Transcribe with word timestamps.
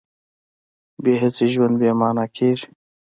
بې 1.03 1.13
هڅې 1.21 1.45
ژوند 1.53 1.75
بې 1.81 1.89
مانا 1.99 2.25
کېږي. 2.35 2.67